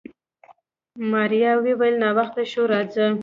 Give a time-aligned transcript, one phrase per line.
[1.11, 3.05] ماريا وويل ناوخته شو راځه.